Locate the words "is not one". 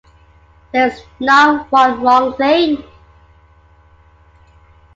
0.87-2.01